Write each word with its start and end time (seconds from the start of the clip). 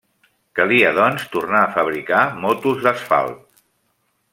Calia, 0.59 0.93
doncs, 1.01 1.27
tornar 1.37 1.61
a 1.65 1.69
fabricar 1.77 2.25
motos 2.47 2.85
d'asfalt. 2.87 3.67